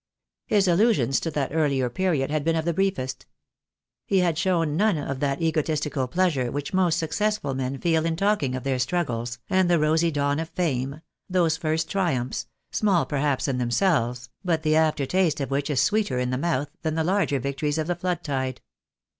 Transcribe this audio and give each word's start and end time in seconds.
His 0.47 0.67
allusions 0.67 1.19
to 1.19 1.29
that 1.29 1.53
earlier 1.53 1.87
period 1.87 2.31
had 2.31 2.43
been 2.43 2.55
of 2.55 2.65
the 2.65 2.73
briefest. 2.73 3.27
He 4.07 4.17
had 4.21 4.35
shown 4.35 4.75
none 4.75 4.97
of 4.97 5.19
that 5.19 5.43
egotistical 5.43 6.07
pleasure 6.07 6.51
which 6.51 6.73
most 6.73 6.97
successful 6.97 7.53
men 7.53 7.77
feel 7.77 8.03
in 8.07 8.15
talking 8.15 8.55
of 8.55 8.63
their 8.63 8.79
struggles, 8.79 9.37
and 9.47 9.69
the 9.69 9.77
rosy 9.77 10.09
dawn 10.09 10.39
of 10.39 10.49
fame, 10.49 11.01
those 11.29 11.55
first 11.55 11.87
triumphs, 11.87 12.47
small 12.71 13.05
perhaps 13.05 13.47
in 13.47 13.59
themselves, 13.59 14.31
but 14.43 14.63
the 14.63 14.75
after 14.75 15.05
taste 15.05 15.39
of 15.39 15.51
which 15.51 15.69
is 15.69 15.79
sweeter 15.79 16.17
in 16.17 16.31
the 16.31 16.35
mouth 16.39 16.71
than 16.81 16.95
the 16.95 17.03
larger 17.03 17.37
victories 17.37 17.77
of 17.77 17.85
the 17.85 17.95
flood 17.95 18.23
tide. 18.23 18.59